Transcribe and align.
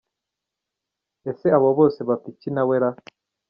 Ese, 1.29 1.47
abo 1.57 1.69
bose 1.79 1.99
bapfa 2.07 2.27
iki 2.33 2.49
nawe 2.55 2.75
ra? 2.81 2.89